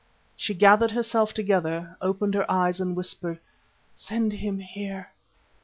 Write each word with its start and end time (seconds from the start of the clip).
She 0.35 0.55
gathered 0.55 0.89
herself 0.89 1.31
together, 1.31 1.95
opened 2.01 2.33
her 2.33 2.49
eyes 2.49 2.79
and 2.79 2.95
whispered: 2.95 3.37
"Send 3.93 4.33
him 4.33 4.57
here." 4.57 5.11